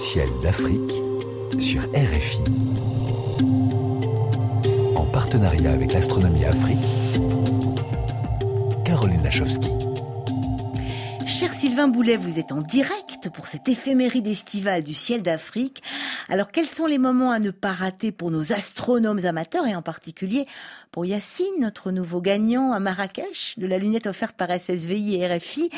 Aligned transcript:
Ciel 0.00 0.30
d'Afrique 0.42 0.94
sur 1.58 1.82
RFI. 1.92 2.42
En 4.96 5.04
partenariat 5.04 5.72
avec 5.72 5.92
l'Astronomie 5.92 6.46
Afrique, 6.46 6.78
Caroline 8.82 9.22
Lachowski. 9.22 9.72
Cher 11.26 11.52
Sylvain 11.52 11.88
Boulet, 11.88 12.16
vous 12.16 12.38
êtes 12.38 12.50
en 12.50 12.62
direct 12.62 13.09
pour 13.28 13.46
cette 13.46 13.68
éphéméride 13.68 14.26
estivale 14.26 14.82
du 14.82 14.94
ciel 14.94 15.22
d'Afrique. 15.22 15.82
Alors, 16.28 16.50
quels 16.50 16.68
sont 16.68 16.86
les 16.86 16.98
moments 16.98 17.30
à 17.30 17.38
ne 17.38 17.50
pas 17.50 17.72
rater 17.72 18.12
pour 18.12 18.30
nos 18.30 18.52
astronomes 18.52 19.24
amateurs 19.26 19.66
et 19.66 19.74
en 19.74 19.82
particulier 19.82 20.46
pour 20.90 21.04
Yacine, 21.04 21.46
notre 21.58 21.90
nouveau 21.90 22.20
gagnant 22.20 22.72
à 22.72 22.80
Marrakech 22.80 23.54
de 23.58 23.66
la 23.66 23.78
lunette 23.78 24.06
offerte 24.06 24.36
par 24.36 24.48
SSVI 24.50 25.16
et 25.16 25.26
RFI 25.26 25.70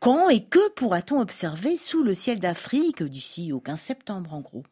Quand 0.00 0.28
et 0.28 0.44
que 0.44 0.70
pourra-t-on 0.72 1.20
observer 1.20 1.76
sous 1.76 2.02
le 2.02 2.14
ciel 2.14 2.38
d'Afrique 2.38 3.02
d'ici 3.02 3.52
au 3.52 3.60
15 3.60 3.80
septembre 3.80 4.34
en 4.34 4.40
gros? 4.40 4.64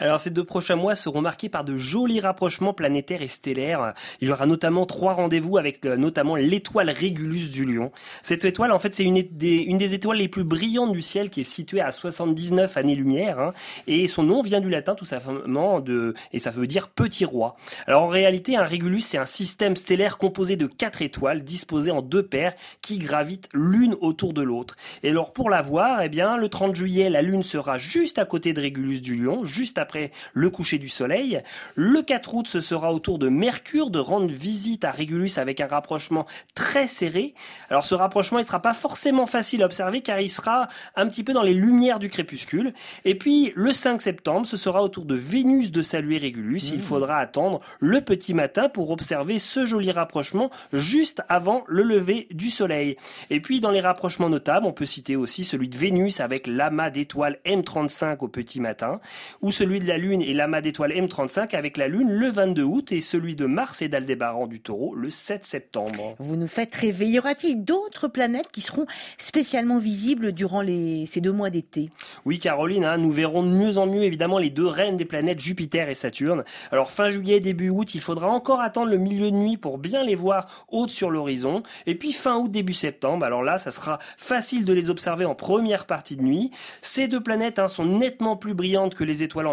Alors 0.00 0.18
ces 0.18 0.30
deux 0.30 0.42
prochains 0.42 0.74
mois 0.74 0.96
seront 0.96 1.20
marqués 1.20 1.48
par 1.48 1.62
de 1.62 1.76
jolis 1.76 2.18
rapprochements 2.18 2.72
planétaires 2.72 3.22
et 3.22 3.28
stellaires. 3.28 3.94
Il 4.20 4.26
y 4.26 4.32
aura 4.32 4.44
notamment 4.44 4.86
trois 4.86 5.14
rendez-vous 5.14 5.56
avec 5.56 5.86
euh, 5.86 5.96
notamment 5.96 6.34
l'étoile 6.34 6.90
Régulus 6.90 7.52
du 7.52 7.64
Lion. 7.64 7.92
Cette 8.24 8.44
étoile, 8.44 8.72
en 8.72 8.80
fait, 8.80 8.92
c'est 8.92 9.04
une 9.04 9.14
des, 9.14 9.94
étoiles 9.94 10.16
les 10.16 10.26
plus 10.26 10.42
brillantes 10.42 10.90
du 10.90 11.00
ciel 11.00 11.30
qui 11.30 11.42
est 11.42 11.44
située 11.44 11.80
à 11.80 11.92
79 11.92 12.76
années-lumière. 12.76 13.38
Hein, 13.38 13.52
et 13.86 14.08
son 14.08 14.24
nom 14.24 14.42
vient 14.42 14.60
du 14.60 14.68
latin 14.68 14.96
tout 14.96 15.04
simplement 15.04 15.78
de, 15.78 16.14
et 16.32 16.40
ça 16.40 16.50
veut 16.50 16.66
dire 16.66 16.88
petit 16.88 17.24
roi. 17.24 17.54
Alors 17.86 18.02
en 18.02 18.08
réalité, 18.08 18.56
un 18.56 18.64
Régulus, 18.64 19.02
c'est 19.02 19.18
un 19.18 19.24
système 19.24 19.76
stellaire 19.76 20.18
composé 20.18 20.56
de 20.56 20.66
quatre 20.66 21.02
étoiles 21.02 21.44
disposées 21.44 21.92
en 21.92 22.02
deux 22.02 22.26
paires 22.26 22.54
qui 22.82 22.98
gravitent 22.98 23.48
l'une 23.54 23.94
autour 24.00 24.32
de 24.32 24.42
l'autre. 24.42 24.74
Et 25.04 25.10
alors 25.10 25.32
pour 25.32 25.50
la 25.50 25.62
voir, 25.62 26.02
eh 26.02 26.08
bien, 26.08 26.36
le 26.36 26.48
30 26.48 26.74
juillet, 26.74 27.10
la 27.10 27.22
Lune 27.22 27.44
sera 27.44 27.78
juste 27.78 28.18
à 28.18 28.24
côté 28.24 28.52
de 28.52 28.60
Régulus 28.60 29.00
du 29.00 29.14
Lion, 29.14 29.44
juste 29.44 29.78
après 29.84 30.10
le 30.32 30.48
coucher 30.48 30.78
du 30.78 30.88
soleil. 30.88 31.42
Le 31.74 32.00
4 32.00 32.34
août, 32.34 32.48
ce 32.48 32.60
sera 32.60 32.92
au 32.92 32.98
tour 32.98 33.18
de 33.18 33.28
Mercure 33.28 33.90
de 33.90 33.98
rendre 33.98 34.32
visite 34.32 34.84
à 34.84 34.90
Régulus 34.90 35.36
avec 35.36 35.60
un 35.60 35.66
rapprochement 35.66 36.26
très 36.54 36.86
serré. 36.86 37.34
Alors 37.68 37.84
ce 37.84 37.94
rapprochement, 37.94 38.38
il 38.38 38.46
sera 38.46 38.60
pas 38.60 38.72
forcément 38.72 39.26
facile 39.26 39.62
à 39.62 39.66
observer 39.66 40.00
car 40.00 40.20
il 40.20 40.30
sera 40.30 40.68
un 40.96 41.06
petit 41.06 41.22
peu 41.22 41.34
dans 41.34 41.42
les 41.42 41.52
lumières 41.52 41.98
du 41.98 42.08
crépuscule. 42.08 42.72
Et 43.04 43.14
puis 43.14 43.52
le 43.54 43.74
5 43.74 44.00
septembre, 44.00 44.46
ce 44.46 44.56
sera 44.56 44.82
au 44.82 44.88
tour 44.88 45.04
de 45.04 45.14
Vénus 45.14 45.70
de 45.70 45.82
saluer 45.82 46.16
Régulus. 46.16 46.70
Il 46.72 46.78
mmh. 46.78 46.82
faudra 46.82 47.18
attendre 47.18 47.60
le 47.80 48.00
petit 48.00 48.32
matin 48.32 48.70
pour 48.70 48.90
observer 48.90 49.38
ce 49.38 49.66
joli 49.66 49.92
rapprochement 49.92 50.50
juste 50.72 51.22
avant 51.28 51.64
le 51.68 51.82
lever 51.82 52.26
du 52.30 52.48
soleil. 52.48 52.96
Et 53.28 53.40
puis 53.40 53.60
dans 53.60 53.70
les 53.70 53.80
rapprochements 53.80 54.30
notables, 54.30 54.66
on 54.66 54.72
peut 54.72 54.86
citer 54.86 55.16
aussi 55.16 55.44
celui 55.44 55.68
de 55.68 55.76
Vénus 55.76 56.20
avec 56.20 56.46
l'amas 56.46 56.90
d'étoiles 56.90 57.38
M35 57.44 58.18
au 58.20 58.28
petit 58.28 58.60
matin 58.60 59.00
ou 59.42 59.50
celui 59.50 59.73
de 59.80 59.86
la 59.86 59.98
Lune 59.98 60.22
et 60.22 60.32
l'amas 60.32 60.60
d'étoiles 60.60 60.92
M35 60.92 61.54
avec 61.56 61.76
la 61.76 61.88
Lune 61.88 62.10
le 62.10 62.30
22 62.30 62.62
août 62.62 62.92
et 62.92 63.00
celui 63.00 63.36
de 63.36 63.46
Mars 63.46 63.82
et 63.82 63.88
d'Aldébaran 63.88 64.46
du 64.46 64.60
Taureau 64.60 64.94
le 64.94 65.10
7 65.10 65.44
septembre. 65.44 66.14
Vous 66.18 66.36
nous 66.36 66.48
faites 66.48 66.74
rêver. 66.74 67.06
Y 67.06 67.18
aura-t-il 67.18 67.64
d'autres 67.64 68.08
planètes 68.08 68.48
qui 68.52 68.60
seront 68.60 68.86
spécialement 69.18 69.78
visibles 69.78 70.32
durant 70.32 70.60
les, 70.60 71.06
ces 71.06 71.20
deux 71.20 71.32
mois 71.32 71.50
d'été? 71.50 71.90
Oui, 72.24 72.38
Caroline, 72.38 72.84
hein, 72.84 72.98
nous 72.98 73.10
verrons 73.10 73.42
de 73.42 73.48
mieux 73.48 73.78
en 73.78 73.86
mieux 73.86 74.02
évidemment 74.02 74.38
les 74.38 74.50
deux 74.50 74.66
reines 74.66 74.96
des 74.96 75.04
planètes 75.04 75.40
Jupiter 75.40 75.88
et 75.88 75.94
Saturne. 75.94 76.44
Alors 76.70 76.90
fin 76.90 77.08
juillet, 77.08 77.40
début 77.40 77.70
août, 77.70 77.94
il 77.94 78.00
faudra 78.00 78.28
encore 78.28 78.60
attendre 78.60 78.88
le 78.88 78.98
milieu 78.98 79.30
de 79.30 79.36
nuit 79.36 79.56
pour 79.56 79.78
bien 79.78 80.02
les 80.02 80.14
voir 80.14 80.66
hautes 80.68 80.90
sur 80.90 81.10
l'horizon. 81.10 81.62
Et 81.86 81.94
puis 81.94 82.12
fin 82.12 82.36
août, 82.36 82.50
début 82.50 82.72
septembre, 82.72 83.24
alors 83.24 83.42
là, 83.42 83.58
ça 83.58 83.70
sera 83.70 83.98
facile 84.16 84.64
de 84.64 84.72
les 84.72 84.90
observer 84.90 85.24
en 85.24 85.34
première 85.34 85.86
partie 85.86 86.16
de 86.16 86.22
nuit. 86.22 86.50
Ces 86.82 87.08
deux 87.08 87.22
planètes 87.22 87.58
hein, 87.58 87.68
sont 87.68 87.84
nettement 87.84 88.36
plus 88.36 88.54
brillantes 88.54 88.94
que 88.94 89.04
les 89.04 89.22
étoiles 89.22 89.46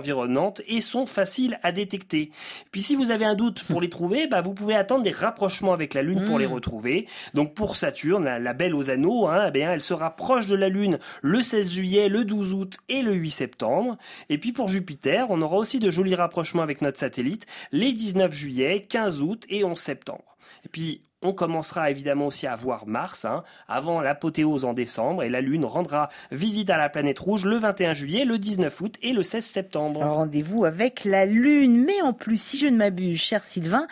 et 0.68 0.82
sont 0.82 1.06
faciles 1.06 1.60
à 1.64 1.72
détecter. 1.72 2.32
Puis 2.72 2.82
si 2.82 2.96
vous 2.96 3.12
avez 3.12 3.26
un 3.26 3.36
doute 3.36 3.64
pour 3.64 3.82
les 3.82 3.90
trouver, 3.92 4.28
bah, 4.28 4.42
vous 4.42 4.54
pouvez 4.54 4.76
attendre 4.76 5.04
des 5.04 5.12
rapprochements 5.12 5.74
avec 5.74 5.94
la 5.94 6.02
Lune 6.02 6.26
pour 6.26 6.40
les 6.40 6.48
hmm. 6.48 6.54
retrouver. 6.54 7.08
Donc 7.34 7.54
pour 7.54 7.76
Saturne, 7.76 8.26
la, 8.26 8.54
belle 8.54 8.76
aux 8.76 8.90
anneaux, 8.90 9.28
hein, 9.28 9.46
eh 9.48 9.52
bien, 9.52 9.72
elle 9.72 9.82
sera 9.82 10.16
proche 10.16 10.46
de 10.46 10.56
la 10.56 10.70
Lune 10.70 11.00
le 11.22 11.42
16 11.42 11.72
juillet, 11.72 12.10
le 12.10 12.26
12 12.26 12.54
août 12.54 12.78
et 12.90 13.02
le 13.02 13.14
8 13.14 13.32
septembre. 13.32 13.98
Et 14.30 14.38
puis 14.38 14.52
pour 14.52 14.68
Jupiter, 14.68 15.28
on 15.30 15.42
aura 15.42 15.58
aussi 15.58 15.80
de 15.80 15.90
jolis 15.90 16.16
rapprochements 16.16 16.64
avec 16.64 16.82
notre 16.82 17.00
satellite 17.00 17.46
les 17.72 17.94
19 17.94 18.34
juillet, 18.34 18.86
15 18.88 19.22
août 19.22 19.46
et 19.50 19.64
11 19.64 19.78
septembre. 19.78 20.38
Et 20.66 20.70
puis 20.70 21.04
on 21.22 21.34
commencera 21.34 21.90
évidemment 21.92 22.28
aussi 22.28 22.48
à 22.48 22.56
voir 22.56 22.88
Mars 22.88 23.26
hein, 23.26 23.44
avant 23.68 24.02
l'apothéose 24.02 24.66
en 24.66 24.74
décembre 24.74 25.24
et 25.24 25.30
la 25.30 25.42
Lune 25.42 25.66
rendra 25.66 26.10
visite 26.32 26.70
à 26.70 26.78
la 26.78 26.90
planète 26.90 27.20
rouge 27.20 27.46
le 27.46 27.58
21 27.58 27.94
juillet, 27.94 28.26
le 28.26 28.38
19 28.38 28.82
août 28.82 28.96
et 29.02 29.14
le 29.14 29.24
16 29.24 29.46
septembre. 29.46 30.02
Rendez-vous 30.02 30.66
avec 30.66 31.06
la 31.06 31.26
Lune, 31.26 31.84
mais 31.86 32.02
en 32.02 32.14
plus, 32.14 32.42
si 32.42 32.58
je 32.58 32.68
ne 32.68 32.78
m'abuse, 32.78 33.20
cher 33.20 33.44
Sylvain, 33.44 33.88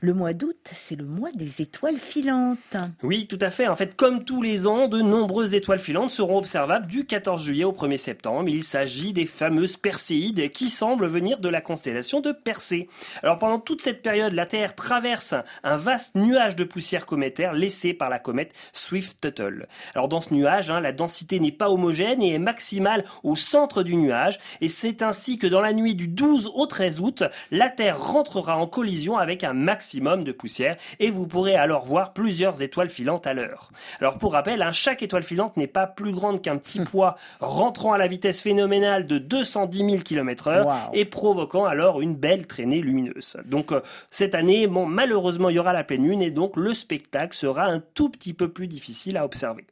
le 0.00 0.14
mois 0.14 0.32
d'août, 0.32 0.58
c'est 0.72 0.96
le 0.96 1.04
mois 1.04 1.30
des 1.34 1.62
étoiles 1.62 1.98
filantes. 1.98 2.76
Oui, 3.02 3.26
tout 3.26 3.38
à 3.40 3.50
fait. 3.50 3.68
En 3.68 3.76
fait, 3.76 3.96
comme 3.96 4.24
tous 4.24 4.42
les 4.42 4.66
ans, 4.66 4.88
de 4.88 5.00
nombreuses 5.00 5.54
étoiles 5.54 5.78
filantes 5.78 6.10
seront 6.10 6.38
observables 6.38 6.86
du 6.86 7.06
14 7.06 7.42
juillet 7.42 7.64
au 7.64 7.72
1er 7.72 7.96
septembre. 7.96 8.48
Il 8.48 8.64
s'agit 8.64 9.12
des 9.12 9.26
fameuses 9.26 9.76
Perséides 9.76 10.50
qui 10.50 10.70
semblent 10.70 11.06
venir 11.06 11.38
de 11.38 11.48
la 11.48 11.60
constellation 11.60 12.20
de 12.20 12.32
Persée. 12.32 12.88
Alors 13.22 13.38
pendant 13.38 13.58
toute 13.58 13.80
cette 13.80 14.02
période, 14.02 14.32
la 14.32 14.46
Terre 14.46 14.74
traverse 14.74 15.34
un 15.62 15.76
vaste 15.76 16.14
nuage 16.14 16.56
de 16.56 16.64
poussière 16.74 17.06
cométaire 17.06 17.52
laissée 17.52 17.94
par 17.94 18.10
la 18.10 18.18
comète 18.18 18.52
Swift-Tuttle. 18.72 19.68
Alors 19.94 20.08
dans 20.08 20.20
ce 20.20 20.34
nuage, 20.34 20.70
hein, 20.70 20.80
la 20.80 20.90
densité 20.90 21.38
n'est 21.38 21.52
pas 21.52 21.70
homogène 21.70 22.20
et 22.20 22.34
est 22.34 22.40
maximale 22.40 23.04
au 23.22 23.36
centre 23.36 23.84
du 23.84 23.94
nuage, 23.94 24.40
et 24.60 24.68
c'est 24.68 25.00
ainsi 25.00 25.38
que 25.38 25.46
dans 25.46 25.60
la 25.60 25.72
nuit 25.72 25.94
du 25.94 26.08
12 26.08 26.50
au 26.52 26.66
13 26.66 27.00
août, 27.00 27.22
la 27.52 27.68
Terre 27.68 28.02
rentrera 28.02 28.56
en 28.56 28.66
collision 28.66 29.18
avec 29.18 29.44
un 29.44 29.52
maximum 29.52 30.24
de 30.24 30.32
poussière, 30.32 30.76
et 30.98 31.10
vous 31.10 31.28
pourrez 31.28 31.54
alors 31.54 31.86
voir 31.86 32.12
plusieurs 32.12 32.60
étoiles 32.60 32.90
filantes 32.90 33.28
à 33.28 33.34
l'heure. 33.34 33.70
Alors 34.00 34.18
pour 34.18 34.32
rappel, 34.32 34.60
hein, 34.60 34.72
chaque 34.72 35.04
étoile 35.04 35.22
filante 35.22 35.56
n'est 35.56 35.68
pas 35.68 35.86
plus 35.86 36.10
grande 36.10 36.42
qu'un 36.42 36.56
petit 36.56 36.80
poids 36.84 37.14
rentrant 37.38 37.92
à 37.92 37.98
la 37.98 38.08
vitesse 38.08 38.42
phénoménale 38.42 39.06
de 39.06 39.18
210 39.18 39.78
000 39.78 40.02
km 40.02 40.48
heure 40.48 40.90
et 40.92 41.04
provoquant 41.04 41.66
alors 41.66 42.00
une 42.00 42.16
belle 42.16 42.48
traînée 42.48 42.80
lumineuse. 42.80 43.36
Donc 43.44 43.70
euh, 43.70 43.80
cette 44.10 44.34
année, 44.34 44.66
bon, 44.66 44.86
malheureusement, 44.86 45.50
il 45.50 45.54
y 45.54 45.58
aura 45.60 45.72
la 45.72 45.84
pleine 45.84 46.02
lune 46.02 46.20
et 46.20 46.32
donc 46.32 46.56
le 46.64 46.74
spectacle 46.74 47.36
sera 47.36 47.66
un 47.66 47.80
tout 47.80 48.08
petit 48.08 48.32
peu 48.32 48.48
plus 48.48 48.66
difficile 48.66 49.16
à 49.16 49.24
observer. 49.24 49.66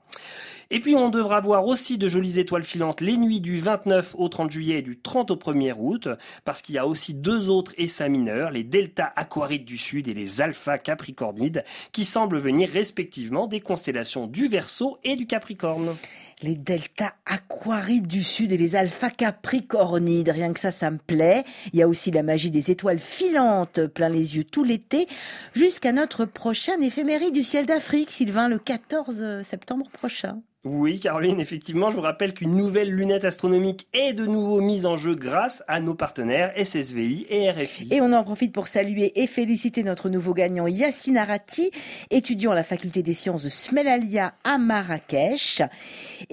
Et 0.71 0.81
puis 0.81 0.95
on 0.95 1.11
devra 1.11 1.41
voir 1.41 1.67
aussi 1.67 1.99
de 1.99 2.09
jolies 2.09 2.39
étoiles 2.39 2.65
filantes 2.65 3.01
les 3.01 3.17
nuits 3.17 3.41
du 3.41 3.59
29 3.59 4.15
au 4.17 4.29
30 4.29 4.51
juillet 4.51 4.79
et 4.79 4.83
du 4.83 4.99
30 4.99 5.31
au 5.31 5.37
1er 5.37 5.75
août, 5.79 6.09
parce 6.45 6.63
qu'il 6.63 6.75
y 6.75 6.79
a 6.79 6.87
aussi 6.87 7.13
deux 7.13 7.51
autres 7.51 7.75
essaims 7.77 8.09
mineurs, 8.09 8.51
les 8.51 8.65
delta 8.65 9.13
aquarides 9.17 9.65
du 9.65 9.77
sud 9.77 10.09
et 10.09 10.15
les 10.15 10.41
alpha 10.41 10.79
capricornides, 10.79 11.65
qui 11.93 12.05
semblent 12.05 12.39
venir 12.39 12.71
respectivement 12.71 13.47
des 13.47 13.61
constellations 13.61 14.27
du 14.27 14.49
Verseau 14.49 14.99
et 15.05 15.17
du 15.17 15.27
Capricorne 15.27 15.95
les 16.43 16.57
delta 16.57 17.13
aquarides 17.27 18.07
du 18.07 18.23
sud 18.23 18.53
et 18.53 18.57
les 18.57 18.77
alpha 18.77 19.11
capricornides. 19.11 20.29
Rien 20.29 20.53
que 20.53 20.61
ça, 20.61 20.71
ça 20.71 20.91
me 20.91 20.99
plaît. 20.99 21.45
Il 21.73 21.79
y 21.79 21.83
a 21.83 21.89
aussi 21.89 22.11
la 22.11 22.23
magie 22.23 22.51
des 22.51 22.71
étoiles 22.71 22.99
filantes 22.99 23.87
plein 23.87 24.09
les 24.09 24.37
yeux 24.37 24.45
tout 24.45 24.65
l'été, 24.65 25.07
jusqu'à 25.55 25.93
notre 25.93 26.25
prochain 26.25 26.81
éphéméride 26.81 27.35
du 27.35 27.45
ciel 27.45 27.67
d'Afrique, 27.67 28.11
Sylvain, 28.11 28.49
le 28.49 28.59
14 28.59 29.43
septembre 29.43 29.89
prochain. 29.93 30.41
Oui, 30.65 31.01
Caroline, 31.01 31.41
effectivement, 31.41 31.91
je 31.91 31.97
vous 31.97 32.03
rappelle 32.03 32.35
qu'une 32.35 32.55
nouvelle 32.55 32.89
lunette 32.89 33.25
astronomique 33.25 33.89
est 33.93 34.13
de 34.13 34.27
nouveau 34.27 34.61
mise 34.61 34.87
en 34.87 34.97
jeu 34.97 35.17
grâce 35.17 35.65
à 35.67 35.81
nos 35.81 35.95
partenaires 35.95 36.53
SSVI 36.57 37.27
et 37.31 37.51
RFI. 37.51 37.89
Et 37.91 38.01
on 38.01 38.13
en 38.13 38.23
profite 38.23 38.55
pour 38.55 38.69
saluer 38.69 39.21
et 39.21 39.27
féliciter 39.27 39.83
notre 39.83 40.09
nouveau 40.09 40.35
gagnant 40.35 40.69
Yassine 40.69 41.17
Arati, 41.17 41.73
étudiant 42.13 42.53
à 42.53 42.55
la 42.55 42.63
faculté 42.63 43.03
des 43.03 43.13
sciences 43.13 43.43
de 43.43 43.49
Smelalia 43.49 44.35
à 44.45 44.59
Marrakech. 44.59 45.63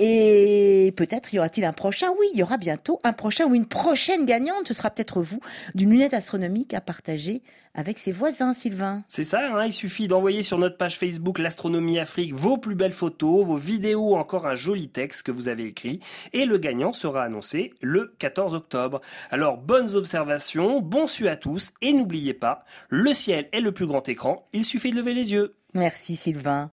Et 0.02 0.94
peut-être 0.96 1.34
y 1.34 1.40
aura-t-il 1.40 1.66
un 1.66 1.74
prochain 1.74 2.08
Oui, 2.18 2.28
il 2.34 2.40
y 2.40 2.44
aura 2.44 2.56
bientôt 2.56 3.00
un 3.04 3.12
prochain 3.12 3.46
ou 3.48 3.54
une 3.54 3.66
prochaine 3.66 4.26
gagnante. 4.26 4.70
Ce 4.70 4.74
sera 4.74 4.90
peut-être 4.90 5.22
vous 5.22 5.42
d'une 5.76 5.92
lunette 5.92 6.14
astronomique 6.14 6.74
à 6.74 6.80
partager 6.80 7.44
avec 7.76 8.00
ses 8.00 8.14
voisins, 8.14 8.54
Sylvain. 8.54 9.04
C'est 9.10 9.26
ça, 9.26 9.42
hein, 9.54 9.66
il 9.66 9.74
suffit 9.74 10.08
d'envoyer 10.08 10.42
sur 10.42 10.58
notre 10.58 10.78
page 10.78 10.98
Facebook 10.98 11.38
L'Astronomie 11.38 12.00
Afrique 12.00 12.34
vos 12.34 12.58
plus 12.58 12.76
belles 12.76 12.94
photos, 12.94 13.46
vos 13.46 13.58
vidéos, 13.58 14.16
encore 14.16 14.48
un 14.48 14.56
joli 14.56 14.88
texte 14.90 15.24
que 15.24 15.34
vous 15.34 15.50
avez 15.50 15.66
écrit, 15.66 16.00
et 16.32 16.46
le 16.46 16.58
gagnant 16.58 16.94
sera 16.94 17.24
annoncé 17.24 17.74
le 17.82 18.16
14 18.20 18.56
octobre. 18.56 19.02
Alors 19.32 19.58
bonnes 19.58 19.96
observations, 19.96 20.82
bon 20.82 21.08
su 21.08 21.28
à 21.28 21.36
tous, 21.36 21.72
et 21.82 21.92
n'oubliez 21.92 22.34
pas, 22.34 22.64
le 22.88 23.14
ciel 23.14 23.50
est 23.52 23.62
le 23.62 23.74
plus 23.74 23.86
grand 23.86 24.08
écran, 24.08 24.48
il 24.54 24.66
suffit 24.66 24.92
de 24.92 24.96
lever 24.96 25.14
les 25.14 25.34
yeux. 25.34 25.56
Merci 25.74 26.16
Sylvain. 26.16 26.68